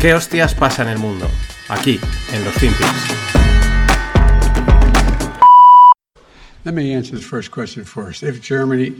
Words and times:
¿Qué 0.00 0.14
hostias 0.14 0.54
pasa 0.54 0.82
en 0.82 0.88
el 0.88 0.98
mundo? 0.98 1.28
Aquí, 1.68 2.00
en 2.32 2.42
los 2.42 2.54
Finpics. 2.54 2.88
Let 6.64 6.72
me 6.72 6.94
answer 6.94 7.16
the 7.16 7.22
first 7.22 7.50
question 7.50 7.84
first. 7.84 8.22
If 8.22 8.40
Germany, 8.40 8.94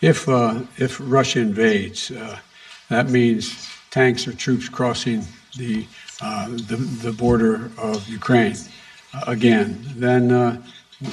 if 0.00 0.26
uh, 0.26 0.60
if 0.78 0.98
Russia 0.98 1.40
invades, 1.40 2.10
uh, 2.10 2.38
that 2.88 3.10
means 3.10 3.68
tanks 3.90 4.26
or 4.26 4.32
troops 4.32 4.70
crossing 4.70 5.26
the 5.58 5.86
uh, 6.22 6.48
the, 6.48 6.76
the, 7.02 7.12
border 7.12 7.70
of 7.76 8.08
Ukraine 8.08 8.56
uh, 9.12 9.24
again. 9.26 9.78
Then 9.96 10.32
uh, 10.32 10.62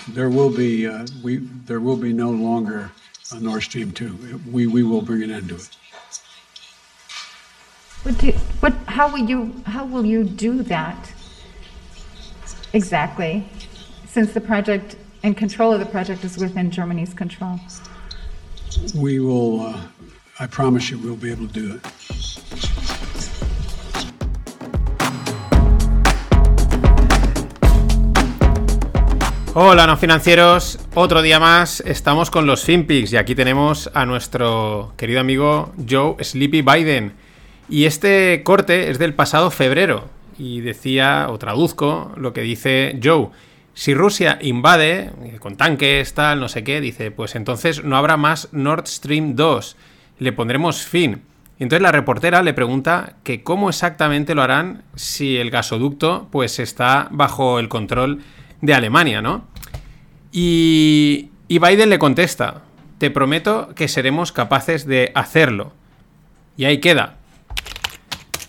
there 0.08 0.30
will 0.30 0.52
be 0.52 0.88
uh, 0.88 1.06
we 1.22 1.40
there 1.68 1.82
will 1.82 1.98
be 1.98 2.14
no 2.14 2.32
longer 2.32 2.92
a 3.34 3.42
Nord 3.42 3.64
Stream 3.64 3.92
two. 3.92 4.40
We 4.50 4.68
we 4.68 4.84
will 4.84 5.02
bring 5.02 5.22
an 5.22 5.32
end 5.32 5.50
to 5.50 5.56
it. 5.56 5.70
What 8.04 8.18
do, 8.18 8.32
what, 8.60 8.74
how 8.88 9.10
will 9.10 9.30
you, 9.30 9.54
how 9.66 9.86
will 9.86 10.06
you 10.06 10.26
do 10.26 10.62
that 10.64 11.14
exactly? 12.74 13.48
Since 14.08 14.34
the 14.34 14.42
project 14.42 14.98
and 15.24 15.38
control 15.38 15.72
of 15.72 15.80
the 15.80 15.86
project 15.86 16.26
is 16.26 16.38
within 16.38 16.70
Germany's 16.70 17.14
control. 17.14 17.62
We 18.94 19.22
will, 19.22 19.62
uh, 19.62 19.82
I 20.38 20.48
promise 20.48 20.90
you, 20.90 20.98
we'll 21.00 21.16
be 21.16 21.32
able 21.32 21.48
to 21.48 21.54
do 21.54 21.76
it. 21.76 21.82
Hola, 29.56 29.88
no 29.88 29.96
financieros. 29.96 30.78
Otro 30.94 31.22
día 31.22 31.40
más 31.40 31.82
estamos 31.86 32.30
con 32.30 32.48
los 32.48 32.66
FinPix 32.66 33.14
y 33.14 33.18
aquí 33.18 33.34
tenemos 33.34 33.90
a 33.94 34.06
nuestro 34.06 34.94
querido 34.98 35.22
amigo 35.22 35.72
Joe 35.90 36.22
Sleepy 36.22 36.62
Biden. 36.62 37.23
Y 37.70 37.86
este 37.86 38.44
corte 38.44 38.90
es 38.90 39.00
del 39.00 39.14
pasado 39.14 39.50
febrero 39.52 40.10
y 40.38 40.62
decía, 40.62 41.28
o 41.30 41.38
traduzco, 41.38 42.12
lo 42.18 42.34
que 42.34 42.42
dice 42.42 43.00
Joe. 43.02 43.30
Si 43.74 43.94
Rusia 43.94 44.38
invade, 44.42 45.12
eh, 45.24 45.38
con 45.40 45.56
tanques, 45.56 46.14
tal, 46.14 46.40
no 46.40 46.48
sé 46.48 46.64
qué, 46.64 46.80
dice, 46.82 47.10
pues 47.12 47.36
entonces 47.36 47.84
no 47.84 47.98
habrá 47.98 48.18
más 48.18 48.50
Nord 48.52 48.88
Stream 48.88 49.36
2. 49.36 49.76
Le 50.20 50.32
pondremos 50.32 50.84
fin. 50.86 51.24
Y 51.58 51.64
entonces 51.64 51.82
la 51.82 51.92
reportera 51.92 52.44
le 52.44 52.54
pregunta 52.54 53.16
que 53.24 53.44
cómo 53.44 53.70
exactamente 53.70 54.36
lo 54.36 54.44
harán 54.44 54.84
si 54.96 55.38
el 55.38 55.50
gasoducto 55.50 56.28
pues 56.32 56.60
está 56.60 57.08
bajo 57.12 57.60
el 57.60 57.70
control 57.70 58.22
de 58.62 58.74
Alemania, 58.74 59.22
¿no? 59.22 59.48
Y, 60.32 61.30
y 61.48 61.60
Biden 61.60 61.90
le 61.90 62.00
contesta, 62.00 62.64
te 62.98 63.12
prometo 63.12 63.74
que 63.76 63.88
seremos 63.88 64.32
capaces 64.32 64.86
de 64.86 65.12
hacerlo. 65.16 65.74
Y 66.58 66.66
ahí 66.66 66.80
queda. 66.80 67.18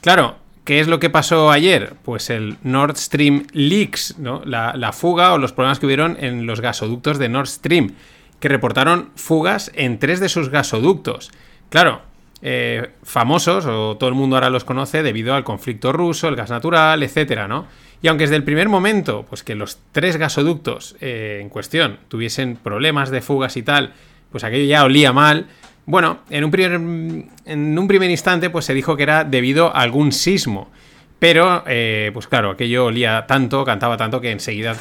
Claro, 0.05 0.37
¿qué 0.67 0.81
es 0.81 0.87
lo 0.87 1.01
que 1.01 1.09
pasó 1.09 1.51
ayer? 1.51 1.95
Pues 2.03 2.29
el 2.29 2.59
Nord 2.63 2.99
Stream 2.99 3.47
Leaks, 3.53 4.19
¿no? 4.19 4.43
La, 4.45 4.93
fuga 4.93 5.33
o 5.33 5.39
los 5.39 5.55
problemas 5.55 5.79
que 5.79 5.87
hubieron 5.87 6.19
en 6.21 6.45
los 6.45 6.61
gasoductos 6.61 7.19
de 7.19 7.31
Nord 7.31 7.47
Stream, 7.47 7.95
que 8.39 8.51
reportaron 8.51 9.13
fugas 9.17 9.73
en 9.75 9.99
tres 9.99 10.21
de 10.21 10.29
sus 10.29 10.51
gasoductos. 10.51 11.31
Claro, 11.71 12.03
eh, 12.43 12.91
famosos, 13.03 13.65
o 13.65 13.97
todo 13.97 14.11
el 14.11 14.15
mundo 14.15 14.37
ahora 14.37 14.51
los 14.51 14.65
conoce 14.65 15.03
debido 15.03 15.35
al 15.35 15.43
conflicto 15.43 15.91
ruso, 15.91 16.29
el 16.29 16.37
gas 16.37 16.51
natural, 16.51 17.03
etcétera, 17.03 17.49
¿no? 17.49 17.67
Y 18.03 18.09
aunque 18.09 18.25
desde 18.25 18.37
el 18.37 18.45
primer 18.45 18.69
momento, 18.69 19.25
pues 19.27 19.43
que 19.43 19.55
los 19.55 19.79
tres 19.93 20.19
gasoductos 20.19 20.97
eh, 21.01 21.39
en 21.41 21.49
cuestión 21.49 21.99
tuviesen 22.09 22.57
problemas 22.57 23.09
de 23.09 23.23
fugas 23.23 23.57
y 23.57 23.63
tal, 23.63 23.95
pues 24.31 24.45
aquello 24.45 24.67
ya 24.67 24.85
olía 24.85 25.15
mal, 25.15 25.47
bueno, 25.87 26.21
en 26.31 26.45
un 26.45 26.51
primer, 26.51 26.73
en 26.73 27.79
un 27.79 27.89
primer 27.89 28.11
instante 28.11 28.51
pues 28.51 28.65
se 28.65 28.75
dijo 28.75 28.97
que 28.97 29.03
era 29.03 29.25
debido 29.25 29.75
a 29.75 29.81
algún 29.81 30.13
sismo. 30.13 30.71
Pero, 31.25 31.65
eh, 31.67 32.11
pues 32.13 32.27
claro, 32.27 32.51
aquello 32.51 32.87
olía 32.87 33.25
tanto, 33.27 33.65
cantaba 33.65 33.97
tanto 33.97 34.21
que 34.21 34.31
enseguida 34.31 34.77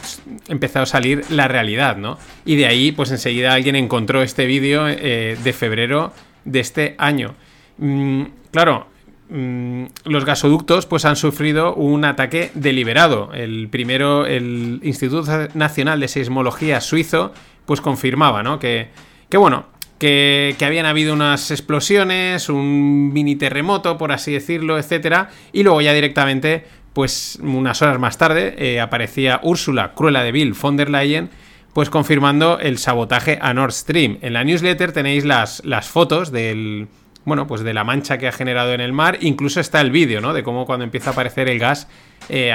empezó 0.49 0.81
a 0.81 0.85
salir 0.85 1.23
la 1.29 1.47
realidad, 1.47 1.95
¿no? 1.95 2.17
Y 2.43 2.57
de 2.57 2.65
ahí, 2.65 2.91
pues 2.91 3.11
enseguida 3.11 3.53
alguien 3.53 3.77
encontró 3.77 4.21
este 4.21 4.45
vídeo 4.45 4.87
eh, 4.89 5.37
de 5.41 5.53
febrero 5.53 6.11
de 6.43 6.59
este 6.59 6.95
año. 6.97 7.35
Mm, 7.77 8.23
claro, 8.51 8.87
mm, 9.29 9.85
los 10.03 10.25
gasoductos 10.25 10.85
pues 10.85 11.05
han 11.05 11.15
sufrido 11.15 11.75
un 11.75 12.03
ataque 12.03 12.51
deliberado. 12.55 13.31
El 13.33 13.69
primero, 13.69 14.25
el 14.25 14.81
Instituto 14.83 15.47
Nacional 15.53 16.01
de 16.01 16.09
Seismología 16.09 16.81
suizo, 16.81 17.31
pues 17.65 17.79
confirmaba, 17.79 18.43
¿no? 18.43 18.59
Que, 18.59 18.89
que 19.29 19.37
bueno, 19.37 19.67
que, 19.99 20.55
habían 20.61 20.85
habido 20.85 21.13
unas 21.13 21.51
explosiones, 21.51 22.49
un 22.49 23.13
mini 23.13 23.35
terremoto, 23.35 23.97
por 23.97 24.11
así 24.11 24.33
decirlo, 24.33 24.77
etcétera, 24.77 25.29
y 25.51 25.63
luego 25.63 25.81
ya 25.81 25.93
directamente, 25.93 26.65
pues 26.93 27.39
unas 27.41 27.81
horas 27.81 27.99
más 27.99 28.17
tarde, 28.17 28.55
eh, 28.57 28.81
aparecía 28.81 29.39
Úrsula 29.43 29.93
Cruella 29.93 30.23
de 30.23 30.31
Vil 30.31 30.53
von 30.53 30.77
der 30.77 30.89
Leyen, 30.89 31.29
pues 31.73 31.89
confirmando 31.89 32.59
el 32.59 32.77
sabotaje 32.77 33.39
a 33.41 33.53
Nord 33.53 33.71
Stream. 33.71 34.19
En 34.21 34.33
la 34.33 34.43
newsletter 34.43 34.91
tenéis 34.91 35.25
las, 35.25 35.63
las 35.65 35.87
fotos 35.87 36.31
del, 36.31 36.87
bueno, 37.25 37.47
pues 37.47 37.61
de 37.63 37.73
la 37.73 37.83
mancha 37.83 38.17
que 38.17 38.27
ha 38.27 38.31
generado 38.31 38.73
en 38.73 38.81
el 38.81 38.93
mar. 38.93 39.17
Incluso 39.21 39.59
está 39.59 39.81
el 39.81 39.91
vídeo, 39.91 40.21
¿no? 40.21 40.33
De 40.33 40.43
cómo 40.43 40.65
cuando 40.65 40.83
empieza 40.83 41.09
a 41.09 41.13
aparecer 41.13 41.49
el 41.49 41.59
gas, 41.59 41.87
eh, 42.29 42.53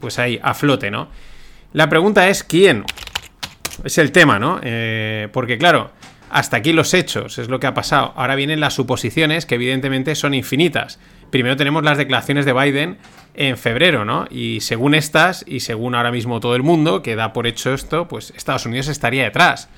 pues 0.00 0.18
ahí, 0.18 0.38
a 0.42 0.54
flote, 0.54 0.90
¿no? 0.90 1.08
La 1.72 1.88
pregunta 1.88 2.28
es 2.28 2.44
¿quién? 2.44 2.84
Es 3.84 3.98
el 3.98 4.12
tema, 4.12 4.38
¿no? 4.38 4.60
Eh, 4.62 5.28
porque 5.32 5.56
claro, 5.56 5.92
hasta 6.30 6.58
aquí 6.58 6.72
los 6.72 6.94
hechos, 6.94 7.38
es 7.38 7.48
lo 7.48 7.60
que 7.60 7.66
ha 7.66 7.74
pasado. 7.74 8.12
Ahora 8.16 8.36
vienen 8.36 8.60
las 8.60 8.74
suposiciones, 8.74 9.46
que 9.46 9.56
evidentemente 9.56 10.14
son 10.14 10.34
infinitas. 10.34 10.98
Primero 11.30 11.56
tenemos 11.56 11.82
las 11.82 11.98
declaraciones 11.98 12.44
de 12.44 12.52
Biden 12.52 12.98
en 13.34 13.56
febrero, 13.56 14.04
¿no? 14.04 14.26
Y 14.30 14.60
según 14.60 14.94
estas, 14.94 15.44
y 15.46 15.60
según 15.60 15.94
ahora 15.94 16.12
mismo 16.12 16.40
todo 16.40 16.54
el 16.54 16.62
mundo, 16.62 17.02
que 17.02 17.16
da 17.16 17.32
por 17.32 17.46
hecho 17.46 17.74
esto, 17.74 18.08
pues 18.08 18.32
Estados 18.36 18.66
Unidos 18.66 18.88
estaría 18.88 19.24
detrás. 19.24 19.68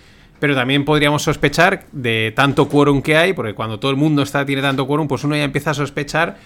Pero 0.40 0.54
también 0.54 0.84
podríamos 0.84 1.22
sospechar 1.22 1.86
de 1.92 2.32
tanto 2.34 2.68
quórum 2.68 3.00
que 3.00 3.16
hay, 3.16 3.32
porque 3.32 3.54
cuando 3.54 3.78
todo 3.78 3.90
el 3.90 3.96
mundo 3.96 4.22
está, 4.22 4.44
tiene 4.44 4.62
tanto 4.62 4.86
quórum, 4.86 5.08
pues 5.08 5.24
uno 5.24 5.36
ya 5.36 5.44
empieza 5.44 5.70
a 5.70 5.74
sospechar 5.74 6.36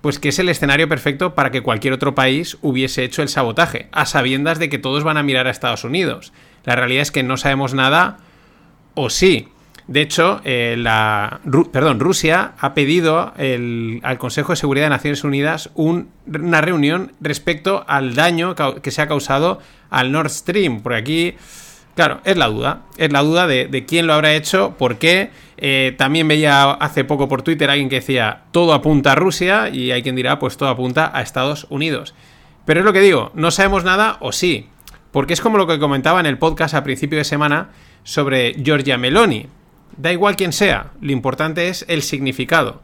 pues 0.00 0.18
que 0.18 0.30
es 0.30 0.38
el 0.38 0.48
escenario 0.48 0.88
perfecto 0.88 1.34
para 1.34 1.50
que 1.50 1.60
cualquier 1.60 1.92
otro 1.92 2.14
país 2.14 2.56
hubiese 2.62 3.04
hecho 3.04 3.20
el 3.20 3.28
sabotaje, 3.28 3.88
a 3.92 4.06
sabiendas 4.06 4.58
de 4.58 4.70
que 4.70 4.78
todos 4.78 5.04
van 5.04 5.18
a 5.18 5.22
mirar 5.22 5.46
a 5.46 5.50
Estados 5.50 5.84
Unidos. 5.84 6.32
La 6.64 6.74
realidad 6.74 7.02
es 7.02 7.10
que 7.10 7.22
no 7.22 7.36
sabemos 7.36 7.74
nada 7.74 8.18
o 8.94 9.10
sí. 9.10 9.48
De 9.90 10.02
hecho, 10.02 10.40
eh, 10.44 10.76
la, 10.78 11.40
perdón, 11.72 11.98
Rusia 11.98 12.52
ha 12.60 12.74
pedido 12.74 13.32
al 13.36 14.18
Consejo 14.18 14.52
de 14.52 14.56
Seguridad 14.56 14.86
de 14.86 14.90
Naciones 14.90 15.24
Unidas 15.24 15.70
una 15.74 16.60
reunión 16.60 17.10
respecto 17.20 17.84
al 17.88 18.14
daño 18.14 18.54
que 18.54 18.90
se 18.92 19.02
ha 19.02 19.08
causado 19.08 19.58
al 19.90 20.12
Nord 20.12 20.30
Stream. 20.30 20.80
Por 20.80 20.94
aquí, 20.94 21.34
claro, 21.96 22.20
es 22.24 22.36
la 22.36 22.46
duda. 22.46 22.82
Es 22.98 23.10
la 23.10 23.22
duda 23.22 23.48
de, 23.48 23.84
quién 23.84 24.06
lo 24.06 24.14
habrá 24.14 24.32
hecho, 24.34 24.76
por 24.78 24.98
qué. 24.98 25.30
Eh, 25.56 25.96
también 25.98 26.28
veía 26.28 26.70
hace 26.70 27.02
poco 27.02 27.26
por 27.26 27.42
Twitter 27.42 27.68
alguien 27.68 27.88
que 27.88 27.96
decía 27.96 28.44
todo 28.52 28.74
apunta 28.74 29.12
a 29.12 29.14
Rusia 29.16 29.70
y 29.70 29.90
hay 29.90 30.02
quien 30.02 30.14
dirá 30.14 30.38
pues 30.38 30.56
todo 30.56 30.68
apunta 30.68 31.10
a 31.12 31.20
Estados 31.20 31.66
Unidos. 31.68 32.14
Pero 32.64 32.78
es 32.78 32.86
lo 32.86 32.92
que 32.92 33.00
digo, 33.00 33.32
no 33.34 33.50
sabemos 33.50 33.82
nada 33.82 34.18
o 34.20 34.30
sí. 34.30 34.68
Porque 35.10 35.32
es 35.32 35.40
como 35.40 35.58
lo 35.58 35.66
que 35.66 35.80
comentaba 35.80 36.20
en 36.20 36.26
el 36.26 36.38
podcast 36.38 36.74
a 36.74 36.84
principio 36.84 37.18
de 37.18 37.24
semana 37.24 37.70
sobre 38.04 38.54
Giorgia 38.54 38.98
Meloni. 38.98 39.46
Da 39.96 40.12
igual 40.12 40.36
quién 40.36 40.52
sea, 40.52 40.92
lo 41.00 41.12
importante 41.12 41.68
es 41.68 41.84
el 41.88 42.02
significado. 42.02 42.80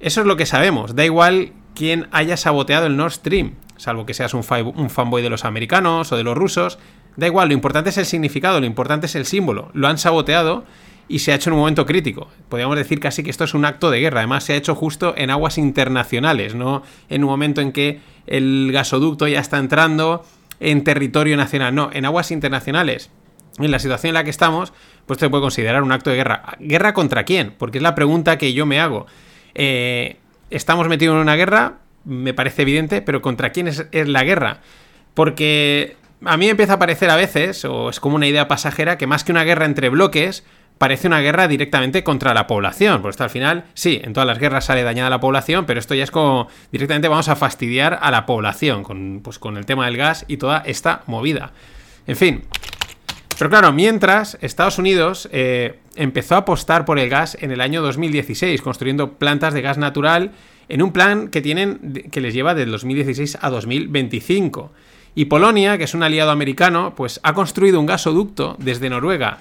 Eso 0.00 0.20
es 0.20 0.26
lo 0.26 0.36
que 0.36 0.46
sabemos, 0.46 0.94
da 0.94 1.04
igual 1.04 1.52
quién 1.74 2.08
haya 2.10 2.36
saboteado 2.36 2.86
el 2.86 2.96
Nord 2.96 3.12
Stream, 3.12 3.54
salvo 3.76 4.06
que 4.06 4.14
seas 4.14 4.34
un, 4.34 4.44
un 4.74 4.90
fanboy 4.90 5.22
de 5.22 5.30
los 5.30 5.44
americanos 5.44 6.10
o 6.12 6.16
de 6.16 6.24
los 6.24 6.36
rusos, 6.36 6.78
da 7.16 7.26
igual, 7.26 7.48
lo 7.48 7.54
importante 7.54 7.90
es 7.90 7.98
el 7.98 8.06
significado, 8.06 8.60
lo 8.60 8.66
importante 8.66 9.06
es 9.06 9.14
el 9.14 9.26
símbolo. 9.26 9.70
Lo 9.74 9.88
han 9.88 9.98
saboteado 9.98 10.64
y 11.08 11.20
se 11.20 11.32
ha 11.32 11.36
hecho 11.36 11.50
en 11.50 11.54
un 11.54 11.60
momento 11.60 11.86
crítico. 11.86 12.28
Podríamos 12.48 12.76
decir 12.76 13.00
casi 13.00 13.22
que 13.22 13.30
esto 13.30 13.44
es 13.44 13.54
un 13.54 13.64
acto 13.64 13.90
de 13.90 14.00
guerra. 14.00 14.20
Además, 14.20 14.44
se 14.44 14.52
ha 14.52 14.56
hecho 14.56 14.74
justo 14.74 15.14
en 15.16 15.30
aguas 15.30 15.58
internacionales, 15.58 16.54
no 16.54 16.82
en 17.08 17.24
un 17.24 17.30
momento 17.30 17.60
en 17.60 17.72
que 17.72 18.00
el 18.26 18.70
gasoducto 18.72 19.28
ya 19.28 19.40
está 19.40 19.58
entrando 19.58 20.24
en 20.60 20.84
territorio 20.84 21.36
nacional. 21.36 21.74
No, 21.74 21.90
en 21.92 22.04
aguas 22.04 22.30
internacionales 22.30 23.10
en 23.64 23.70
la 23.70 23.78
situación 23.78 24.10
en 24.10 24.14
la 24.14 24.24
que 24.24 24.30
estamos, 24.30 24.72
pues 25.06 25.18
se 25.18 25.30
puede 25.30 25.42
considerar 25.42 25.82
un 25.82 25.92
acto 25.92 26.10
de 26.10 26.16
guerra. 26.16 26.56
¿Guerra 26.60 26.92
contra 26.92 27.24
quién? 27.24 27.54
Porque 27.56 27.78
es 27.78 27.82
la 27.82 27.94
pregunta 27.94 28.38
que 28.38 28.52
yo 28.52 28.66
me 28.66 28.80
hago. 28.80 29.06
Eh, 29.54 30.16
¿Estamos 30.50 30.88
metidos 30.88 31.14
en 31.14 31.22
una 31.22 31.36
guerra? 31.36 31.78
Me 32.04 32.34
parece 32.34 32.62
evidente, 32.62 33.02
pero 33.02 33.22
¿contra 33.22 33.50
quién 33.50 33.68
es, 33.68 33.86
la 33.92 34.24
guerra? 34.24 34.60
Porque 35.14 35.96
a 36.24 36.36
mí 36.36 36.48
empieza 36.48 36.74
a 36.74 36.78
parecer 36.78 37.10
a 37.10 37.16
veces, 37.16 37.64
o 37.64 37.88
es 37.88 37.98
como 37.98 38.16
una 38.16 38.26
idea 38.26 38.48
pasajera, 38.48 38.98
que 38.98 39.06
más 39.06 39.24
que 39.24 39.32
una 39.32 39.44
guerra 39.44 39.64
entre 39.64 39.88
bloques, 39.88 40.44
parece 40.78 41.08
una 41.08 41.20
guerra 41.20 41.48
directamente 41.48 42.04
contra 42.04 42.34
la 42.34 42.46
población. 42.46 43.02
Porque 43.02 43.22
al 43.22 43.30
final, 43.30 43.64
sí, 43.74 44.00
en 44.04 44.12
todas 44.12 44.26
las 44.26 44.38
guerras 44.38 44.66
sale 44.66 44.82
dañada 44.82 45.10
la 45.10 45.20
población, 45.20 45.64
pero 45.66 45.80
esto 45.80 45.94
ya 45.94 46.04
es 46.04 46.10
como 46.10 46.48
directamente 46.70 47.08
vamos 47.08 47.28
a 47.28 47.36
fastidiar 47.36 47.98
a 48.00 48.10
la 48.10 48.26
población 48.26 48.82
con, 48.82 49.20
pues, 49.24 49.38
con 49.38 49.56
el 49.56 49.66
tema 49.66 49.86
del 49.86 49.96
gas 49.96 50.24
y 50.28 50.36
toda 50.36 50.62
esta 50.66 51.02
movida. 51.06 51.52
En 52.06 52.16
fin, 52.16 52.44
pero 53.38 53.50
claro, 53.50 53.72
mientras 53.72 54.38
Estados 54.40 54.78
Unidos 54.78 55.28
eh, 55.32 55.78
empezó 55.94 56.34
a 56.34 56.38
apostar 56.38 56.84
por 56.84 56.98
el 56.98 57.08
gas 57.10 57.36
en 57.40 57.50
el 57.50 57.60
año 57.60 57.82
2016, 57.82 58.62
construyendo 58.62 59.12
plantas 59.14 59.52
de 59.52 59.62
gas 59.62 59.78
natural 59.78 60.32
en 60.68 60.82
un 60.82 60.92
plan 60.92 61.28
que 61.28 61.42
tienen 61.42 62.08
que 62.10 62.20
les 62.20 62.34
lleva 62.34 62.54
del 62.54 62.70
2016 62.70 63.38
a 63.40 63.50
2025. 63.50 64.72
Y 65.14 65.26
Polonia, 65.26 65.78
que 65.78 65.84
es 65.84 65.94
un 65.94 66.02
aliado 66.02 66.30
americano, 66.30 66.94
pues 66.94 67.20
ha 67.22 67.32
construido 67.32 67.80
un 67.80 67.86
gasoducto 67.86 68.56
desde 68.58 68.90
Noruega 68.90 69.38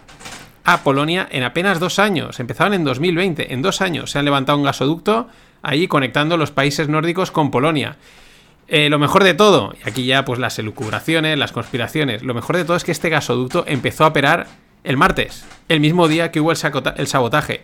a 0.63 0.83
Polonia 0.83 1.27
en 1.31 1.43
apenas 1.43 1.79
dos 1.79 1.99
años. 1.99 2.39
Empezaron 2.39 2.73
en 2.73 2.83
2020, 2.83 3.53
en 3.53 3.61
dos 3.61 3.81
años 3.81 4.11
se 4.11 4.19
han 4.19 4.25
levantado 4.25 4.57
un 4.57 4.63
gasoducto 4.63 5.27
ahí 5.61 5.87
conectando 5.87 6.37
los 6.37 6.51
países 6.51 6.89
nórdicos 6.89 7.31
con 7.31 7.51
Polonia. 7.51 7.97
Eh, 8.67 8.89
lo 8.89 8.97
mejor 8.97 9.23
de 9.23 9.35
todo, 9.35 9.73
y 9.73 9.87
aquí 9.87 10.05
ya 10.05 10.25
pues 10.25 10.39
las 10.39 10.57
elucubraciones, 10.57 11.37
las 11.37 11.51
conspiraciones, 11.51 12.23
lo 12.23 12.33
mejor 12.33 12.57
de 12.57 12.65
todo 12.65 12.75
es 12.75 12.83
que 12.83 12.91
este 12.91 13.09
gasoducto 13.09 13.63
empezó 13.67 14.05
a 14.05 14.07
operar 14.07 14.47
el 14.83 14.97
martes, 14.97 15.45
el 15.69 15.79
mismo 15.79 16.07
día 16.07 16.31
que 16.31 16.39
hubo 16.39 16.51
el, 16.51 17.07
sabotaje. 17.07 17.63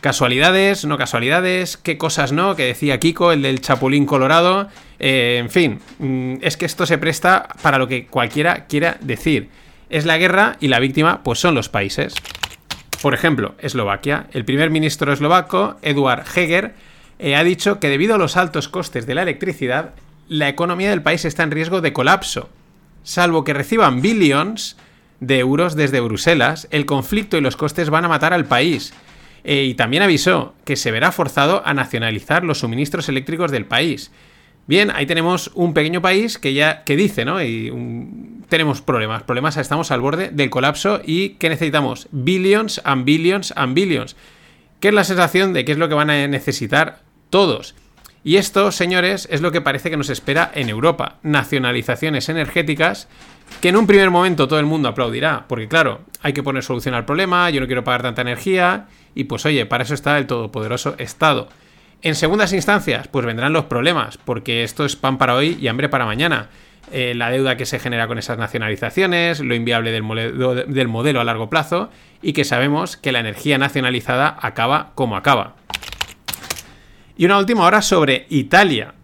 Casualidades, 0.00 0.84
no 0.84 0.98
casualidades, 0.98 1.76
qué 1.76 1.98
cosas 1.98 2.32
no, 2.32 2.56
que 2.56 2.64
decía 2.64 2.98
Kiko, 2.98 3.32
el 3.32 3.42
del 3.42 3.60
Chapulín 3.60 4.06
Colorado. 4.06 4.68
Eh, 4.98 5.38
en 5.38 5.50
fin, 5.50 5.80
mm, 5.98 6.36
es 6.40 6.56
que 6.56 6.64
esto 6.64 6.86
se 6.86 6.98
presta 6.98 7.48
para 7.62 7.78
lo 7.78 7.86
que 7.88 8.06
cualquiera 8.06 8.66
quiera 8.66 8.96
decir. 9.00 9.48
Es 9.90 10.06
la 10.06 10.18
guerra 10.18 10.56
y 10.60 10.68
la 10.68 10.80
víctima, 10.80 11.22
pues 11.22 11.38
son 11.38 11.54
los 11.54 11.68
países. 11.68 12.14
Por 13.02 13.12
ejemplo, 13.12 13.54
Eslovaquia. 13.58 14.26
El 14.32 14.44
primer 14.44 14.70
ministro 14.70 15.12
eslovaco, 15.12 15.76
Eduard 15.82 16.24
Heger, 16.34 16.74
eh, 17.18 17.36
ha 17.36 17.44
dicho 17.44 17.80
que 17.80 17.88
debido 17.88 18.14
a 18.14 18.18
los 18.18 18.36
altos 18.38 18.68
costes 18.68 19.06
de 19.06 19.14
la 19.14 19.22
electricidad, 19.22 19.94
la 20.30 20.48
economía 20.48 20.90
del 20.90 21.02
país 21.02 21.24
está 21.24 21.42
en 21.42 21.50
riesgo 21.50 21.80
de 21.80 21.92
colapso. 21.92 22.48
Salvo 23.02 23.42
que 23.42 23.52
reciban 23.52 24.00
billions 24.00 24.76
de 25.18 25.40
euros 25.40 25.74
desde 25.74 25.98
Bruselas, 25.98 26.68
el 26.70 26.86
conflicto 26.86 27.36
y 27.36 27.40
los 27.40 27.56
costes 27.56 27.90
van 27.90 28.04
a 28.04 28.08
matar 28.08 28.32
al 28.32 28.44
país. 28.44 28.94
Eh, 29.42 29.64
y 29.64 29.74
también 29.74 30.04
avisó 30.04 30.54
que 30.64 30.76
se 30.76 30.92
verá 30.92 31.10
forzado 31.10 31.66
a 31.66 31.74
nacionalizar 31.74 32.44
los 32.44 32.60
suministros 32.60 33.08
eléctricos 33.08 33.50
del 33.50 33.66
país. 33.66 34.12
Bien, 34.68 34.92
ahí 34.94 35.04
tenemos 35.04 35.50
un 35.54 35.74
pequeño 35.74 36.00
país 36.00 36.38
que 36.38 36.54
ya 36.54 36.84
que 36.84 36.94
dice, 36.94 37.24
¿no? 37.24 37.42
Y 37.42 37.72
tenemos 38.48 38.82
problemas, 38.82 39.24
problemas, 39.24 39.56
estamos 39.56 39.90
al 39.90 40.00
borde 40.00 40.30
del 40.30 40.48
colapso 40.48 41.02
y 41.04 41.30
que 41.30 41.48
necesitamos 41.48 42.06
billions 42.12 42.80
and 42.84 43.04
billions 43.04 43.52
and 43.56 43.74
billions. 43.74 44.14
¿Qué 44.78 44.88
es 44.88 44.94
la 44.94 45.02
sensación 45.02 45.54
de 45.54 45.64
qué 45.64 45.72
es 45.72 45.78
lo 45.78 45.88
que 45.88 45.96
van 45.96 46.10
a 46.10 46.28
necesitar 46.28 47.00
todos? 47.30 47.74
Y 48.22 48.36
esto, 48.36 48.70
señores, 48.70 49.26
es 49.30 49.40
lo 49.40 49.50
que 49.50 49.62
parece 49.62 49.90
que 49.90 49.96
nos 49.96 50.10
espera 50.10 50.50
en 50.54 50.68
Europa. 50.68 51.16
Nacionalizaciones 51.22 52.28
energéticas 52.28 53.08
que 53.60 53.70
en 53.70 53.76
un 53.76 53.86
primer 53.86 54.10
momento 54.10 54.46
todo 54.46 54.60
el 54.60 54.66
mundo 54.66 54.88
aplaudirá, 54.88 55.44
porque 55.48 55.68
claro, 55.68 56.02
hay 56.22 56.32
que 56.32 56.42
poner 56.42 56.62
solución 56.62 56.94
al 56.94 57.04
problema, 57.04 57.50
yo 57.50 57.60
no 57.60 57.66
quiero 57.66 57.84
pagar 57.84 58.02
tanta 58.02 58.22
energía, 58.22 58.86
y 59.14 59.24
pues 59.24 59.44
oye, 59.44 59.66
para 59.66 59.84
eso 59.84 59.94
está 59.94 60.16
el 60.18 60.26
todopoderoso 60.26 60.94
Estado. 60.98 61.48
En 62.02 62.14
segundas 62.14 62.52
instancias, 62.52 63.08
pues 63.08 63.26
vendrán 63.26 63.52
los 63.52 63.64
problemas, 63.64 64.18
porque 64.18 64.62
esto 64.62 64.84
es 64.84 64.96
pan 64.96 65.18
para 65.18 65.34
hoy 65.34 65.58
y 65.60 65.68
hambre 65.68 65.88
para 65.88 66.06
mañana. 66.06 66.48
Eh, 66.92 67.14
la 67.14 67.30
deuda 67.30 67.56
que 67.56 67.66
se 67.66 67.78
genera 67.78 68.06
con 68.06 68.18
esas 68.18 68.38
nacionalizaciones, 68.38 69.40
lo 69.40 69.54
inviable 69.54 69.92
del 69.92 70.04
del 70.66 70.88
modelo 70.88 71.20
a 71.20 71.24
largo 71.24 71.50
plazo, 71.50 71.90
y 72.22 72.32
que 72.32 72.44
sabemos 72.44 72.96
que 72.96 73.12
la 73.12 73.20
energía 73.20 73.58
nacionalizada 73.58 74.36
acaba 74.40 74.92
como 74.94 75.16
acaba. 75.16 75.54
Y 77.20 77.26
una 77.26 77.36
última 77.36 77.66
hora 77.66 77.82
sobre 77.82 78.24
Italia. 78.30 78.94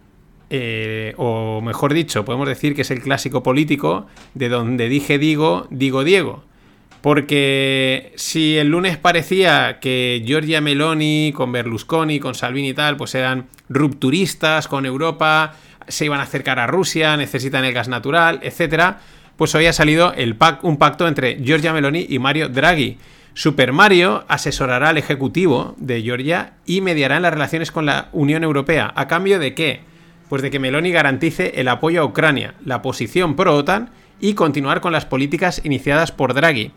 Eh, 0.49 1.13
o 1.19 1.61
mejor 1.61 1.93
dicho, 1.93 2.25
podemos 2.25 2.49
decir 2.49 2.75
que 2.75 2.81
es 2.81 2.91
el 2.91 3.03
clásico 3.03 3.43
político 3.43 4.07
de 4.33 4.49
donde 4.49 4.89
dije 4.89 5.19
digo, 5.19 5.67
digo 5.69 6.03
Diego. 6.03 6.43
Porque 7.03 8.15
si 8.17 8.57
el 8.57 8.69
lunes 8.69 8.97
parecía 8.97 9.81
que 9.81 10.23
Giorgia 10.25 10.63
Meloni 10.63 11.35
con 11.37 11.53
Berlusconi, 11.53 12.19
con 12.19 12.35
Salvini 12.35 12.71
y 12.71 12.73
tal, 12.73 12.97
pues 12.97 13.15
eran 13.15 13.49
rupturistas 13.69 14.67
con 14.67 14.87
Europa, 14.87 15.55
se 15.87 16.07
iban 16.07 16.21
a 16.21 16.23
acercar 16.23 16.59
a 16.59 16.67
Rusia, 16.67 17.19
necesitan 17.19 17.67
el 17.67 17.75
gas 17.75 17.89
natural, 17.89 18.41
etc., 18.43 18.95
pues 19.37 19.55
hoy 19.55 19.67
ha 19.67 19.75
salido 19.75 20.15
el 20.15 20.39
un 20.63 20.79
pacto 20.79 21.07
entre 21.07 21.37
Giorgia 21.45 21.75
Meloni 21.75 22.07
y 22.09 22.19
Mario 22.19 22.49
Draghi 22.49 22.97
Super 23.37 23.75
Mario 23.75 24.25
asesorará 24.29 24.89
al 24.89 24.97
Ejecutivo 24.97 25.75
de 25.77 26.01
Georgia 26.01 26.55
y 26.65 26.81
mediará 26.81 27.17
en 27.17 27.23
las 27.23 27.35
relaciones 27.35 27.71
con 27.71 27.85
la 27.85 28.09
Unión 28.13 28.43
Europea. 28.43 28.95
¿A 28.97 29.09
cambio 29.09 29.39
de 29.39 29.53
qué? 29.53 29.83
Pues 30.31 30.41
de 30.41 30.51
que 30.51 30.59
Meloni 30.59 30.91
garantice 30.91 31.53
el 31.57 31.69
apoyo 31.69 32.01
a 32.01 32.07
Ucrania, 32.07 32.55
la 32.65 32.81
posición 32.81 33.37
pro-OTAN 33.37 33.91
y 34.21 34.33
continuar 34.33 34.81
con 34.81 34.91
las 34.91 35.05
políticas 35.05 35.61
iniciadas 35.67 36.13
por 36.13 36.33
Draghi. 36.33 36.73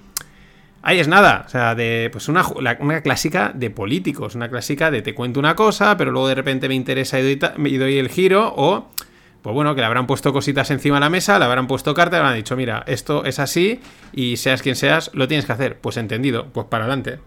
Ahí 0.81 0.99
es 0.99 1.07
nada, 1.07 1.45
o 1.47 1.49
sea, 1.49 1.75
de 1.75 2.09
pues 2.11 2.27
una, 2.27 2.43
una, 2.81 3.01
clásica 3.03 3.53
de 3.55 3.69
políticos, 3.69 4.35
una 4.35 4.49
clásica 4.49 4.91
de 4.91 5.01
te 5.01 5.15
cuento 5.15 5.39
una 5.39 5.55
cosa, 5.55 5.95
pero 5.95 6.11
luego 6.11 6.27
de 6.27 6.35
repente 6.35 6.67
me 6.67 6.75
interesa 6.75 7.21
y 7.21 7.35
doy, 7.35 7.51
y 7.67 7.77
doy 7.77 7.97
el 7.99 8.09
giro, 8.09 8.53
o 8.53 8.91
pues 9.41 9.53
bueno, 9.53 9.73
que 9.73 9.81
le 9.81 9.87
habrán 9.87 10.07
puesto 10.07 10.33
cositas 10.33 10.69
encima 10.71 10.97
de 10.97 11.01
la 11.01 11.09
mesa, 11.09 11.39
le 11.39 11.45
habrán 11.45 11.67
puesto 11.67 11.93
cartas, 11.93 12.19
le 12.19 12.25
habrán 12.25 12.35
dicho, 12.35 12.55
mira, 12.55 12.83
esto 12.87 13.23
es 13.25 13.39
así 13.39 13.79
y 14.11 14.37
seas 14.37 14.61
quien 14.61 14.75
seas, 14.75 15.11
lo 15.13 15.27
tienes 15.27 15.45
que 15.45 15.53
hacer. 15.53 15.77
Pues 15.79 15.97
entendido, 15.97 16.47
pues 16.51 16.67
para 16.67 16.85
adelante. 16.85 17.19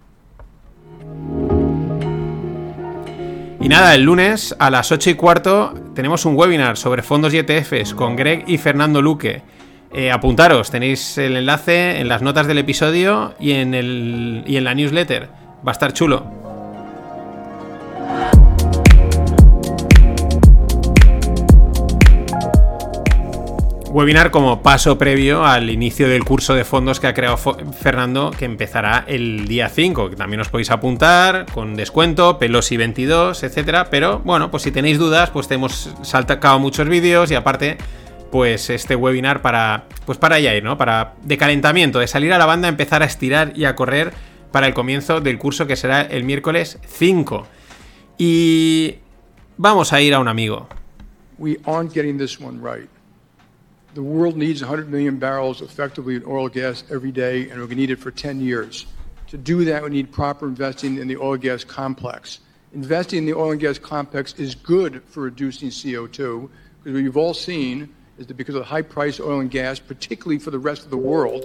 Y 3.61 3.69
nada, 3.69 3.95
el 3.95 4.03
lunes 4.03 4.57
a 4.59 4.71
las 4.71 4.91
8 4.91 5.11
y 5.11 5.15
cuarto 5.15 5.73
tenemos 5.95 6.25
un 6.25 6.37
webinar 6.37 6.77
sobre 6.77 7.03
fondos 7.03 7.33
y 7.33 7.39
ETFs 7.39 7.95
con 7.95 8.17
Greg 8.17 8.45
y 8.49 8.59
Fernando 8.59 9.01
Luque. 9.01 9.43
Eh, 9.93 10.11
apuntaros, 10.11 10.71
tenéis 10.71 11.17
el 11.19 11.37
enlace 11.37 12.01
en 12.01 12.09
las 12.09 12.23
notas 12.23 12.47
del 12.47 12.59
episodio 12.59 13.35
y 13.39 13.53
en, 13.53 13.75
el, 13.75 14.43
y 14.47 14.57
en 14.57 14.65
la 14.65 14.75
newsletter. 14.75 15.29
Va 15.67 15.71
a 15.71 15.73
estar 15.73 15.93
chulo. 15.93 16.42
Webinar 23.93 24.31
como 24.31 24.63
paso 24.63 24.97
previo 24.97 25.45
al 25.45 25.69
inicio 25.69 26.09
del 26.09 26.25
curso 26.25 26.55
de 26.55 26.65
fondos 26.65 26.99
que 26.99 27.09
ha 27.09 27.13
creado 27.13 27.37
Fernando, 27.37 28.31
que 28.31 28.47
empezará 28.47 29.05
el 29.07 29.47
día 29.47 29.69
5, 29.69 30.09
que 30.09 30.17
también 30.17 30.41
os 30.41 30.49
podéis 30.49 30.71
apuntar 30.71 31.45
con 31.53 31.75
descuento, 31.75 32.39
Pelosi 32.39 32.79
22, 32.79 33.43
etcétera. 33.43 33.91
Pero 33.91 34.21
bueno, 34.21 34.51
pues 34.51 34.63
si 34.63 34.71
tenéis 34.71 34.99
dudas, 34.99 35.29
pues 35.29 35.47
te 35.47 35.57
hemos 35.57 35.91
saltado 36.01 36.59
muchos 36.59 36.89
vídeos 36.89 37.31
y 37.31 37.35
aparte, 37.35 37.77
pues 38.31 38.71
este 38.71 38.97
webinar 38.97 39.43
para, 39.43 39.85
pues 40.07 40.17
para 40.17 40.37
allá 40.37 40.57
ir, 40.57 40.65
¿no? 40.65 40.79
Para 40.79 41.13
de 41.23 41.37
calentamiento, 41.37 41.99
de 41.99 42.07
salir 42.07 42.33
a 42.33 42.39
la 42.39 42.47
banda, 42.47 42.69
empezar 42.69 43.03
a 43.03 43.05
estirar 43.05 43.53
y 43.55 43.67
a 43.67 43.77
correr 43.77 44.15
para 44.53 44.67
el 44.67 44.73
comienzo 44.73 45.21
del 45.21 45.37
curso 45.37 45.67
que 45.67 45.77
será 45.77 46.01
el 46.01 46.25
miércoles 46.25 46.79
5. 46.87 47.47
Y 48.17 48.95
vamos 49.59 49.93
a 49.93 50.01
ir 50.01 50.15
a 50.15 50.19
un 50.19 50.29
amigo. 50.29 50.67
We 51.37 51.59
aren't 51.67 51.93
getting 51.93 52.17
this 52.17 52.41
one 52.41 52.59
right. 52.63 52.89
The 53.95 54.03
world 54.03 54.39
needs 54.39 54.63
100 54.63 54.89
million 54.89 55.19
barrels 55.19 55.61
effectively 55.61 56.17
in 56.17 56.25
oil 56.25 56.47
and 56.47 56.55
gas 56.55 56.83
every 56.91 57.13
day, 57.13 57.43
and 57.51 57.61
we're 57.61 57.67
going 57.67 57.71
to 57.71 57.75
need 57.77 57.91
it 57.91 57.99
for 57.99 58.11
10 58.11 58.41
years. 58.41 58.87
To 59.27 59.37
do 59.37 59.67
that, 59.67 59.83
we 59.83 59.91
need 59.91 60.11
proper 60.11 60.49
investing 60.49 60.97
in 60.97 61.09
the 61.09 61.19
oil 61.19 61.35
and 61.35 61.43
gas 61.43 61.63
complex. 61.63 62.39
Investing 62.73 63.19
in 63.19 63.27
the 63.27 63.35
oil 63.35 63.51
and 63.51 63.61
gas 63.61 63.79
complex 63.79 64.33
is 64.39 64.55
good 64.55 65.03
for 65.05 65.25
reducing 65.25 65.69
CO2, 65.69 66.49
because 66.83 66.95
what 66.95 67.03
you've 67.03 67.19
all 67.19 67.35
seen 67.35 67.95
is 68.17 68.27
that 68.29 68.35
because 68.35 68.55
of 68.55 68.61
the 68.61 68.67
high 68.67 68.81
price 68.81 69.21
oil 69.21 69.41
and 69.41 69.51
gas, 69.51 69.79
particularly 69.79 70.39
for 70.39 70.51
the 70.51 70.59
rest 70.59 70.85
of 70.85 70.91
the 70.91 70.97
world, 70.97 71.45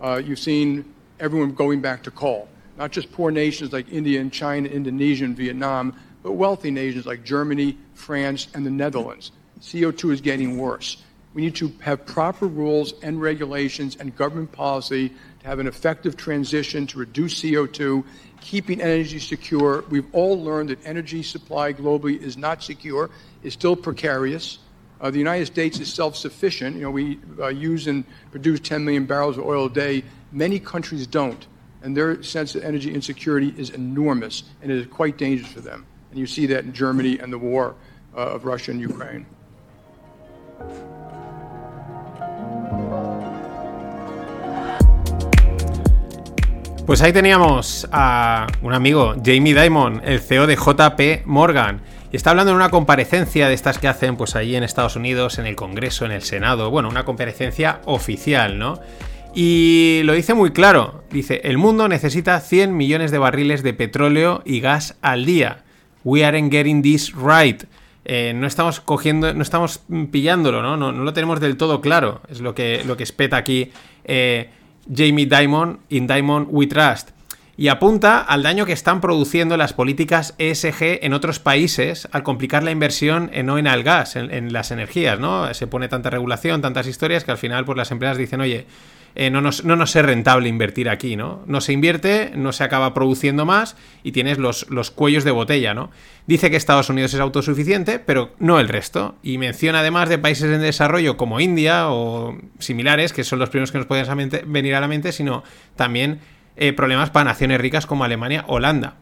uh, 0.00 0.22
you've 0.24 0.38
seen 0.38 0.94
everyone 1.18 1.54
going 1.54 1.80
back 1.80 2.04
to 2.04 2.12
coal. 2.12 2.48
Not 2.78 2.92
just 2.92 3.10
poor 3.10 3.32
nations 3.32 3.72
like 3.72 3.92
India 3.92 4.20
and 4.20 4.32
China, 4.32 4.68
Indonesia 4.68 5.24
and 5.24 5.36
Vietnam, 5.36 5.98
but 6.22 6.32
wealthy 6.32 6.70
nations 6.70 7.04
like 7.04 7.24
Germany, 7.24 7.76
France, 7.94 8.46
and 8.54 8.64
the 8.64 8.70
Netherlands. 8.70 9.32
CO2 9.60 10.12
is 10.12 10.20
getting 10.20 10.56
worse. 10.56 11.02
We 11.32 11.42
need 11.42 11.54
to 11.56 11.72
have 11.80 12.04
proper 12.06 12.46
rules 12.46 12.94
and 13.02 13.20
regulations 13.20 13.96
and 13.96 14.14
government 14.16 14.50
policy 14.50 15.10
to 15.40 15.46
have 15.46 15.60
an 15.60 15.68
effective 15.68 16.16
transition 16.16 16.86
to 16.88 16.98
reduce 16.98 17.40
CO2, 17.40 18.04
keeping 18.40 18.80
energy 18.80 19.20
secure. 19.20 19.84
We've 19.90 20.12
all 20.12 20.42
learned 20.42 20.70
that 20.70 20.84
energy 20.84 21.22
supply 21.22 21.72
globally 21.72 22.20
is 22.20 22.36
not 22.36 22.62
secure, 22.62 23.10
is 23.44 23.52
still 23.52 23.76
precarious. 23.76 24.58
Uh, 25.00 25.10
the 25.10 25.18
United 25.18 25.46
States 25.46 25.78
is 25.78 25.92
self-sufficient. 25.92 26.76
You 26.76 26.82
know, 26.82 26.90
we 26.90 27.20
uh, 27.38 27.48
use 27.48 27.86
and 27.86 28.04
produce 28.32 28.60
10 28.60 28.84
million 28.84 29.06
barrels 29.06 29.38
of 29.38 29.44
oil 29.44 29.66
a 29.66 29.70
day. 29.70 30.02
Many 30.32 30.58
countries 30.58 31.06
don't, 31.06 31.46
and 31.82 31.96
their 31.96 32.22
sense 32.22 32.54
of 32.56 32.64
energy 32.64 32.92
insecurity 32.92 33.54
is 33.56 33.70
enormous, 33.70 34.42
and 34.62 34.70
it 34.70 34.78
is 34.78 34.86
quite 34.88 35.16
dangerous 35.16 35.50
for 35.50 35.60
them. 35.60 35.86
And 36.10 36.18
you 36.18 36.26
see 36.26 36.46
that 36.46 36.64
in 36.64 36.72
Germany 36.72 37.18
and 37.18 37.32
the 37.32 37.38
war 37.38 37.76
uh, 38.14 38.18
of 38.18 38.44
Russia 38.44 38.72
and 38.72 38.80
Ukraine. 38.80 39.26
Pues 46.90 47.02
ahí 47.02 47.12
teníamos 47.12 47.86
a 47.92 48.48
un 48.62 48.74
amigo, 48.74 49.14
Jamie 49.24 49.54
Dimon, 49.54 50.02
el 50.04 50.18
CEO 50.18 50.48
de 50.48 50.56
JP 50.56 51.24
Morgan. 51.24 51.82
Y 52.10 52.16
está 52.16 52.30
hablando 52.30 52.50
en 52.50 52.56
una 52.56 52.70
comparecencia 52.70 53.46
de 53.46 53.54
estas 53.54 53.78
que 53.78 53.86
hacen 53.86 54.16
pues 54.16 54.34
ahí 54.34 54.56
en 54.56 54.64
Estados 54.64 54.96
Unidos, 54.96 55.38
en 55.38 55.46
el 55.46 55.54
Congreso, 55.54 56.04
en 56.04 56.10
el 56.10 56.22
Senado. 56.22 56.68
Bueno, 56.68 56.88
una 56.88 57.04
comparecencia 57.04 57.80
oficial, 57.84 58.58
¿no? 58.58 58.80
Y 59.36 60.00
lo 60.02 60.14
dice 60.14 60.34
muy 60.34 60.50
claro. 60.50 61.04
Dice, 61.12 61.40
el 61.44 61.58
mundo 61.58 61.86
necesita 61.86 62.40
100 62.40 62.76
millones 62.76 63.12
de 63.12 63.18
barriles 63.18 63.62
de 63.62 63.72
petróleo 63.72 64.42
y 64.44 64.58
gas 64.58 64.96
al 65.00 65.24
día. 65.24 65.62
We 66.02 66.24
aren't 66.24 66.50
getting 66.50 66.82
this 66.82 67.12
right. 67.14 67.62
Eh, 68.04 68.32
no 68.34 68.48
estamos 68.48 68.80
cogiendo, 68.80 69.32
no 69.32 69.42
estamos 69.42 69.82
pillándolo, 70.10 70.60
¿no? 70.60 70.76
¿no? 70.76 70.90
lo 70.90 71.12
tenemos 71.12 71.38
del 71.38 71.56
todo 71.56 71.80
claro. 71.80 72.20
Es 72.28 72.40
lo 72.40 72.52
que, 72.52 72.82
lo 72.84 72.96
que 72.96 73.04
espeta 73.04 73.36
aquí 73.36 73.70
eh, 74.02 74.50
Jamie 74.88 75.26
Dimon 75.26 75.80
in 75.88 76.06
Diamond 76.06 76.48
We 76.50 76.66
Trust. 76.66 77.10
Y 77.56 77.68
apunta 77.68 78.20
al 78.20 78.42
daño 78.42 78.64
que 78.64 78.72
están 78.72 79.02
produciendo 79.02 79.56
las 79.58 79.74
políticas 79.74 80.34
ESG 80.38 81.04
en 81.04 81.12
otros 81.12 81.40
países 81.40 82.08
al 82.10 82.22
complicar 82.22 82.62
la 82.62 82.70
inversión 82.70 83.28
en 83.34 83.50
oil 83.50 83.66
and 83.66 83.84
gas, 83.84 84.16
en, 84.16 84.32
en, 84.32 84.52
las 84.52 84.70
energías, 84.70 85.20
¿no? 85.20 85.52
Se 85.52 85.66
pone 85.66 85.88
tanta 85.88 86.08
regulación, 86.08 86.62
tantas 86.62 86.86
historias 86.86 87.24
que 87.24 87.32
al 87.32 87.36
final 87.36 87.66
pues 87.66 87.76
las 87.76 87.90
empresas 87.90 88.16
dicen, 88.16 88.40
oye, 88.40 88.66
eh, 89.14 89.30
no, 89.30 89.40
nos, 89.40 89.64
no, 89.64 89.82
es 89.82 89.94
rentable 89.94 90.48
invertir 90.48 90.88
aquí, 90.88 91.16
¿no? 91.16 91.42
No 91.46 91.60
se 91.60 91.72
invierte, 91.72 92.32
no 92.34 92.52
se 92.52 92.64
acaba 92.64 92.94
produciendo 92.94 93.44
más 93.44 93.76
y 94.02 94.12
tienes 94.12 94.38
los, 94.38 94.68
los, 94.70 94.90
cuellos 94.90 95.24
de 95.24 95.30
botella, 95.30 95.74
¿no? 95.74 95.90
Dice 96.26 96.50
que 96.50 96.56
Estados 96.56 96.90
Unidos 96.90 97.12
es 97.14 97.20
autosuficiente, 97.20 97.98
pero 97.98 98.32
no 98.38 98.60
el 98.60 98.68
resto. 98.68 99.16
Y 99.22 99.38
menciona 99.38 99.80
además 99.80 100.08
de 100.08 100.18
países 100.18 100.50
en 100.50 100.60
desarrollo 100.60 101.16
como 101.16 101.40
India 101.40 101.90
o 101.90 102.38
similares, 102.58 103.12
que 103.12 103.24
son 103.24 103.38
los 103.38 103.50
primeros 103.50 103.72
que 103.72 103.78
nos 103.78 103.86
pueden 103.86 104.30
venir 104.46 104.74
a 104.74 104.80
la 104.80 104.88
mente, 104.88 105.12
sino 105.12 105.42
también 105.76 106.20
eh, 106.56 106.72
problemas 106.72 107.10
para 107.10 107.24
naciones 107.24 107.60
ricas 107.60 107.86
como 107.86 108.04
Alemania, 108.04 108.44
Holanda. 108.46 108.94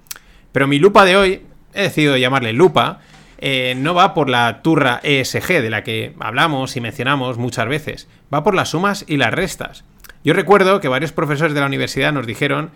Pero 0.52 0.66
mi 0.66 0.78
lupa 0.78 1.04
de 1.04 1.16
hoy, 1.16 1.42
he 1.74 1.82
decidido 1.82 2.16
llamarle 2.16 2.52
lupa, 2.52 3.00
eh, 3.40 3.74
no 3.76 3.94
va 3.94 4.14
por 4.14 4.28
la 4.28 4.62
turra 4.62 5.00
ESG 5.02 5.62
de 5.62 5.70
la 5.70 5.84
que 5.84 6.14
hablamos 6.18 6.76
y 6.76 6.80
mencionamos 6.80 7.38
muchas 7.38 7.68
veces, 7.68 8.08
va 8.32 8.42
por 8.42 8.54
las 8.54 8.70
sumas 8.70 9.04
y 9.06 9.16
las 9.16 9.32
restas. 9.32 9.84
Yo 10.24 10.34
recuerdo 10.34 10.80
que 10.80 10.88
varios 10.88 11.12
profesores 11.12 11.54
de 11.54 11.60
la 11.60 11.66
universidad 11.66 12.12
nos 12.12 12.26
dijeron 12.26 12.70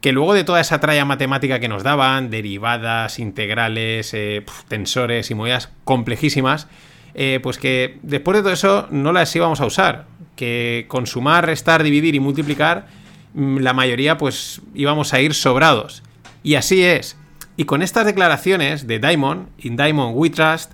que 0.00 0.12
luego 0.12 0.34
de 0.34 0.44
toda 0.44 0.60
esa 0.60 0.78
tralla 0.80 1.04
matemática 1.04 1.58
que 1.58 1.68
nos 1.68 1.82
daban, 1.82 2.30
derivadas, 2.30 3.18
integrales, 3.18 4.12
eh, 4.14 4.44
tensores 4.68 5.30
y 5.30 5.34
movidas 5.34 5.70
complejísimas, 5.84 6.68
eh, 7.14 7.40
pues 7.42 7.58
que 7.58 7.98
después 8.02 8.36
de 8.36 8.42
todo 8.42 8.52
eso 8.52 8.88
no 8.90 9.12
las 9.12 9.34
íbamos 9.34 9.60
a 9.60 9.66
usar. 9.66 10.06
Que 10.36 10.84
con 10.88 11.06
sumar, 11.06 11.46
restar, 11.46 11.82
dividir 11.82 12.14
y 12.14 12.20
multiplicar, 12.20 12.86
mm, 13.34 13.58
la 13.58 13.72
mayoría 13.72 14.18
pues 14.18 14.60
íbamos 14.74 15.14
a 15.14 15.20
ir 15.20 15.34
sobrados. 15.34 16.02
Y 16.42 16.54
así 16.54 16.84
es. 16.84 17.16
Y 17.56 17.64
con 17.64 17.82
estas 17.82 18.04
declaraciones 18.04 18.86
de 18.86 18.98
Diamond, 18.98 19.48
in 19.58 19.76
Diamond 19.76 20.12
We 20.14 20.28
Trust, 20.28 20.72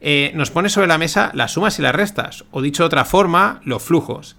eh, 0.00 0.30
nos 0.34 0.50
pone 0.50 0.68
sobre 0.68 0.86
la 0.86 0.96
mesa 0.96 1.30
las 1.34 1.52
sumas 1.52 1.78
y 1.78 1.82
las 1.82 1.94
restas, 1.94 2.44
o 2.52 2.62
dicho 2.62 2.84
de 2.84 2.86
otra 2.86 3.04
forma, 3.04 3.60
los 3.64 3.82
flujos. 3.82 4.36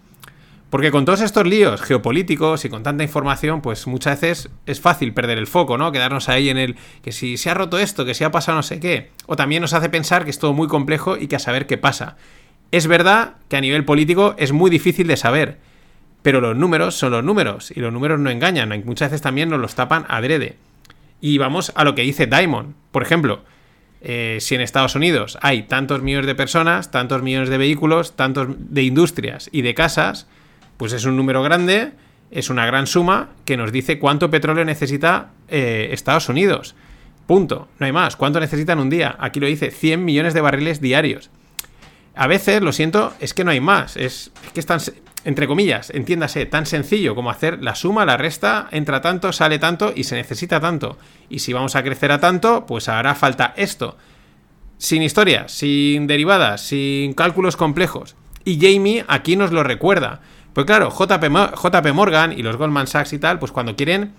Porque 0.72 0.90
con 0.90 1.04
todos 1.04 1.20
estos 1.20 1.46
líos 1.46 1.82
geopolíticos 1.82 2.64
y 2.64 2.70
con 2.70 2.82
tanta 2.82 3.04
información, 3.04 3.62
pues 3.62 3.88
muchas 3.88 4.22
veces 4.22 4.50
es 4.66 4.80
fácil 4.80 5.14
perder 5.14 5.38
el 5.38 5.46
foco, 5.46 5.78
¿no? 5.78 5.92
Quedarnos 5.92 6.30
ahí 6.30 6.48
en 6.48 6.58
el 6.58 6.78
que 7.04 7.12
si 7.12 7.36
se 7.36 7.50
ha 7.50 7.54
roto 7.54 7.78
esto, 7.78 8.06
que 8.06 8.14
si 8.14 8.24
ha 8.24 8.32
pasado 8.32 8.56
no 8.56 8.64
sé 8.64 8.80
qué. 8.80 9.12
O 9.26 9.36
también 9.36 9.62
nos 9.62 9.74
hace 9.74 9.90
pensar 9.90 10.24
que 10.24 10.30
es 10.30 10.40
todo 10.40 10.54
muy 10.54 10.70
complejo 10.70 11.18
y 11.18 11.28
que 11.28 11.36
a 11.36 11.40
saber 11.40 11.68
qué 11.68 11.78
pasa. 11.78 12.16
Es 12.72 12.88
verdad 12.88 13.34
que 13.50 13.58
a 13.58 13.62
nivel 13.62 13.84
político 13.84 14.34
es 14.38 14.54
muy 14.54 14.72
difícil 14.72 15.08
de 15.08 15.18
saber, 15.18 15.58
pero 16.22 16.40
los 16.40 16.56
números 16.56 16.96
son 16.96 17.12
los 17.12 17.24
números 17.24 17.72
y 17.72 17.82
los 17.82 17.92
números 17.92 18.22
no 18.22 18.30
engañan. 18.30 18.70
Muchas 18.86 19.12
veces 19.12 19.22
también 19.22 19.50
nos 19.50 19.60
los 19.60 19.76
tapan 19.76 20.06
adrede. 20.08 20.56
Y 21.20 21.38
vamos 21.38 21.74
a 21.76 21.84
lo 21.84 21.96
que 21.96 22.04
dice 22.04 22.28
Diamond. 22.28 22.76
Por 22.94 23.04
ejemplo, 23.04 23.44
eh, 24.00 24.38
si 24.40 24.56
en 24.56 24.62
Estados 24.62 24.96
Unidos 24.96 25.38
hay 25.42 25.64
tantos 25.64 26.02
millones 26.02 26.28
de 26.28 26.36
personas, 26.36 26.92
tantos 26.92 27.22
millones 27.24 27.50
de 27.50 27.58
vehículos, 27.58 28.16
tantos 28.16 28.48
de 28.58 28.84
industrias 28.84 29.50
y 29.52 29.64
de 29.64 29.74
casas, 29.74 30.28
pues 30.82 30.94
es 30.94 31.06
un 31.06 31.16
número 31.16 31.44
grande, 31.44 31.92
es 32.32 32.50
una 32.50 32.66
gran 32.66 32.88
suma 32.88 33.30
que 33.46 33.56
nos 33.56 33.72
dice 33.72 34.00
cuánto 34.00 34.32
petróleo 34.32 34.66
necesita 34.66 35.30
eh, 35.48 35.90
Estados 35.92 36.28
Unidos. 36.28 36.74
Punto. 37.28 37.68
No 37.78 37.86
hay 37.86 37.92
más. 37.92 38.16
¿Cuánto 38.16 38.40
necesitan 38.40 38.80
un 38.80 38.90
día? 38.90 39.16
Aquí 39.20 39.40
lo 39.40 39.46
dice, 39.46 39.70
100 39.70 40.04
millones 40.04 40.34
de 40.34 40.42
barriles 40.42 40.82
diarios. 40.82 41.30
A 42.16 42.26
veces, 42.26 42.64
lo 42.64 42.72
siento, 42.72 43.14
es 43.20 43.36
que 43.36 43.44
no 43.44 43.52
hay 43.52 43.60
más. 43.60 43.96
Es, 43.96 44.32
que 44.56 44.60
es 44.60 44.66
tan, 44.66 44.80
entre 45.24 45.46
comillas, 45.46 45.92
entiéndase, 45.92 46.48
tan 46.48 46.66
sencillo 46.66 47.14
como 47.14 47.30
hacer 47.30 47.62
la 47.62 47.76
suma, 47.76 48.04
la 48.04 48.18
resta, 48.18 48.68
entra 48.72 49.02
tanto, 49.02 49.32
sale 49.34 49.60
tanto 49.60 49.94
y 49.96 50.06
se 50.06 50.16
necesita 50.16 50.60
tanto. 50.60 50.98
Y 51.30 51.40
si 51.40 51.54
vamos 51.54 51.76
a 51.76 51.84
crecer 51.84 52.12
a 52.12 52.20
tanto, 52.20 52.66
pues 52.66 52.90
hará 52.90 53.14
falta 53.14 53.54
esto. 53.56 54.00
Sin 54.80 55.04
historias, 55.04 55.52
sin 55.52 56.08
derivadas, 56.08 56.62
sin 56.62 57.14
cálculos 57.14 57.56
complejos. 57.56 58.16
Y 58.44 58.60
Jamie 58.60 59.06
aquí 59.08 59.36
nos 59.36 59.52
lo 59.52 59.64
recuerda. 59.64 60.22
Pues 60.54 60.66
claro, 60.66 60.90
JP, 60.92 61.94
Morgan 61.94 62.34
y 62.34 62.44
los 62.44 62.58
Goldman 62.58 62.88
Sachs 62.88 63.14
y 63.14 63.20
tal, 63.20 63.40
pues 63.40 63.52
cuando 63.52 63.76
quieren, 63.76 64.14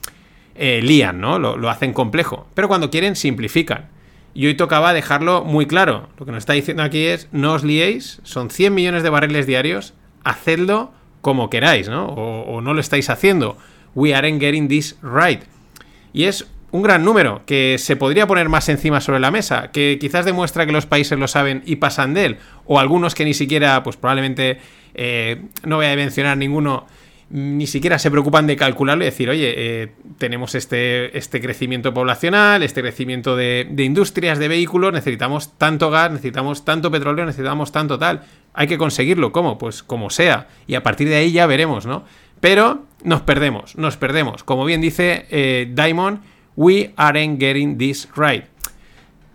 eh, 0.55 0.81
lían, 0.83 1.21
¿no? 1.21 1.39
Lo, 1.39 1.69
hacen 1.69 1.93
complejo. 1.93 2.47
Pero 2.55 2.69
cuando 2.69 2.91
quieren, 2.91 3.17
simplifican. 3.17 3.89
Y 4.35 4.47
hoy 4.47 4.55
tocaba 4.55 4.95
dejarlo 4.95 5.45
muy 5.45 5.67
claro. 5.67 6.09
Lo 6.19 6.25
que 6.25 6.33
nos 6.33 6.39
está 6.39 6.55
diciendo 6.55 6.83
aquí 6.83 7.05
es, 7.05 7.29
no 7.33 7.53
os 7.53 7.65
liéis, 7.65 8.21
son 8.25 8.49
100 8.49 8.75
millones 8.75 9.03
de 9.03 9.11
barriles 9.11 9.47
diarios, 9.47 9.93
hacedlo 10.25 10.93
como 11.21 11.51
queráis, 11.51 11.89
¿no? 11.89 12.07
O, 12.07 12.43
o 12.43 12.61
no 12.63 12.73
lo 12.73 12.81
estáis 12.81 13.11
haciendo. 13.11 13.59
We 13.95 14.15
aren't 14.15 14.41
getting 14.41 14.69
this 14.69 14.97
right. 15.03 15.43
Y 16.15 16.25
es 16.25 16.47
un 16.73 16.83
gran 16.83 17.05
número 17.05 17.43
que 17.47 17.77
se 17.79 17.97
podría 17.97 18.27
poner 18.27 18.49
más 18.49 18.69
encima 18.69 19.01
sobre 19.01 19.21
la 19.21 19.31
mesa, 19.31 19.71
que 19.71 19.99
quizás 20.01 20.25
demuestra 20.25 20.67
que 20.67 20.73
los 20.73 20.87
países 20.87 21.19
lo 21.19 21.29
saben 21.29 21.63
y 21.65 21.77
pasan 21.77 22.15
de 22.15 22.25
él, 22.25 22.37
o 22.67 22.81
algunos 22.81 23.15
que 23.15 23.25
ni 23.25 23.35
siquiera, 23.35 23.83
pues 23.83 23.97
probablemente 23.97 24.59
eh, 24.95 25.43
no 25.65 25.77
voy 25.77 25.87
a 25.87 25.95
mencionar 25.95 26.39
ninguno, 26.39 26.87
ni 27.29 27.67
siquiera 27.67 27.99
se 27.99 28.11
preocupan 28.11 28.47
de 28.47 28.57
calcularlo 28.57 29.05
y 29.05 29.07
decir, 29.07 29.29
oye, 29.29 29.55
eh, 29.57 29.93
tenemos 30.17 30.55
este, 30.55 31.17
este 31.17 31.43
crecimiento 31.43 31.93
poblacional, 31.93 32.63
este 32.63 32.81
crecimiento 32.81 33.37
de, 33.37 33.67
industrias, 33.79 34.39
de 34.39 34.49
vehículos, 34.49 34.95
necesitamos 34.95 35.57
tanto 35.59 35.91
gas, 35.91 36.11
necesitamos 36.11 36.65
tanto 36.65 36.91
petróleo, 36.91 37.27
necesitamos 37.27 37.71
tanto 37.71 37.99
tal. 37.99 38.23
Hay 38.55 38.67
que 38.67 38.77
conseguirlo, 38.77 39.33
¿cómo? 39.33 39.57
Pues 39.57 39.83
como 39.83 40.11
sea. 40.11 40.49
Y 40.67 40.75
a 40.75 40.83
partir 40.83 41.09
de 41.09 41.17
ahí 41.17 41.33
ya 41.33 41.47
veremos, 41.47 41.87
¿no? 41.87 42.05
Pero 42.41 42.85
nos 43.03 43.23
perdemos, 43.23 43.77
nos 43.77 43.97
perdemos. 43.97 44.45
Como 44.45 44.67
bien 44.67 44.83
dice 44.83 45.27
eh, 45.31 45.71
Diamond, 45.73 46.21
we 46.57 46.93
aren't 46.97 47.41
getting 47.41 47.79
this 47.79 48.09
right. 48.17 48.45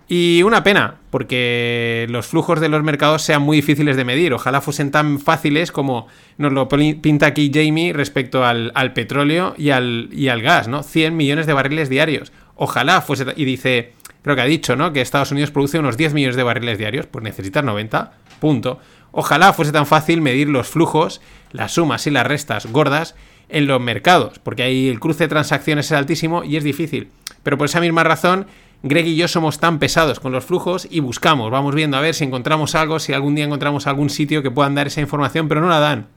Y 0.10 0.42
una 0.44 0.64
pena, 0.64 0.96
porque 1.10 2.08
los 2.10 2.28
flujos 2.28 2.62
de 2.62 2.70
los 2.70 2.82
mercados 2.82 3.24
sean 3.24 3.42
muy 3.42 3.58
difíciles 3.58 3.98
de 3.98 4.06
medir. 4.06 4.34
Ojalá 4.34 4.62
fuesen 4.62 4.90
tan 4.90 5.20
fáciles 5.20 5.74
como 5.74 6.08
nos 6.38 6.54
lo 6.54 6.70
pinta 6.70 7.26
aquí 7.26 7.52
Jamie 7.54 7.92
respecto 7.92 8.46
al, 8.46 8.72
petróleo 8.94 9.54
y 9.58 9.72
al, 9.72 10.10
y 10.14 10.30
al, 10.30 10.42
gas, 10.42 10.70
¿no? 10.70 10.84
100 10.84 11.18
millones 11.18 11.46
de 11.46 11.54
barriles 11.54 11.90
diarios. 11.90 12.32
Ojalá 12.56 13.02
fuese... 13.02 13.26
Y 13.36 13.44
dice, 13.44 13.94
creo 14.22 14.38
que 14.38 14.42
ha 14.42 14.46
dicho, 14.46 14.78
¿no? 14.78 14.94
Que 14.94 15.02
Estados 15.02 15.32
Unidos 15.32 15.52
produce 15.52 15.78
unos 15.78 15.98
10 15.98 16.14
millones 16.14 16.38
de 16.38 16.44
barriles 16.44 16.78
diarios, 16.78 17.06
pues 17.08 17.24
necesitas 17.24 17.66
90, 17.66 18.14
punto. 18.40 18.80
Ojalá 19.12 19.52
fuese 19.52 19.74
tan 19.74 19.86
fácil 19.86 20.22
medir 20.22 20.48
los 20.48 20.68
flujos, 20.68 21.20
las 21.52 21.74
sumas 21.74 22.08
y 22.08 22.12
las 22.12 22.26
restas 22.26 22.68
gordas 22.68 23.16
en 23.50 23.68
los 23.68 23.82
mercados, 23.82 24.40
porque 24.40 24.64
ahí 24.64 24.90
el 24.90 25.00
cruce 25.00 25.26
de 25.26 25.30
transacciones 25.30 25.88
es 25.88 25.92
altísimo 25.94 26.44
y 26.44 26.58
es 26.58 26.64
difícil. 26.64 27.10
Pero 27.44 27.58
por 27.58 27.66
esa 27.66 27.80
misma 27.82 28.04
razón 28.04 28.48
Greg 28.84 29.08
y 29.08 29.16
yo 29.16 29.28
somos 29.28 29.60
tan 29.60 29.80
pesados 29.80 30.20
con 30.20 30.32
los 30.32 30.46
flujos 30.46 30.88
y 30.90 31.00
buscamos, 31.00 31.50
vamos 31.50 31.74
viendo 31.74 31.98
a 31.98 32.02
ver 32.02 32.14
si 32.14 32.24
encontramos 32.24 32.76
algo, 32.76 33.00
si 33.00 33.14
algún 33.14 33.36
día 33.36 33.46
encontramos 33.46 33.88
algún 33.88 34.10
sitio 34.10 34.44
que 34.44 34.52
puedan 34.52 34.76
dar 34.76 34.88
esa 34.88 35.02
información, 35.02 35.48
pero 35.48 35.62
no 35.62 35.70
la 35.70 35.80
dan. 35.80 36.08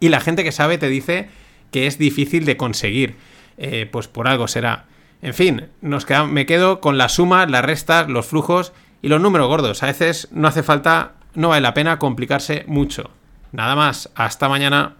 Y 0.00 0.08
la 0.08 0.20
gente 0.20 0.42
que 0.42 0.52
sabe 0.52 0.78
te 0.78 0.88
dice 0.88 1.28
que 1.70 1.86
es 1.86 1.98
difícil 1.98 2.44
de 2.44 2.56
conseguir. 2.56 3.16
Eh, 3.58 3.88
pues 3.90 4.08
por 4.08 4.28
algo 4.28 4.48
será. 4.48 4.84
En 5.22 5.34
fin, 5.34 5.68
nos 5.80 6.06
me 6.28 6.46
quedo 6.46 6.80
con 6.80 6.98
las 6.98 7.14
sumas, 7.14 7.50
las 7.50 7.64
restas, 7.64 8.08
los 8.08 8.26
flujos 8.26 8.72
y 9.02 9.08
los 9.08 9.20
números 9.20 9.48
gordos. 9.48 9.82
A 9.82 9.86
veces 9.86 10.28
no 10.30 10.48
hace 10.48 10.62
falta, 10.62 11.12
no 11.34 11.48
vale 11.48 11.62
la 11.62 11.74
pena 11.74 11.98
complicarse 11.98 12.64
mucho. 12.66 13.10
Nada 13.52 13.74
más, 13.74 14.10
hasta 14.14 14.48
mañana. 14.48 14.94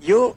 Yo 0.00 0.36